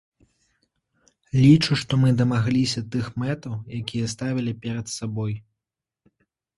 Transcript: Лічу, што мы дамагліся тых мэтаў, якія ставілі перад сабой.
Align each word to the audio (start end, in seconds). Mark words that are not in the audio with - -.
Лічу, 1.43 1.77
што 1.83 1.91
мы 2.05 2.09
дамагліся 2.23 2.85
тых 2.97 3.13
мэтаў, 3.27 3.53
якія 3.83 4.05
ставілі 4.19 4.59
перад 4.69 4.87
сабой. 4.99 5.41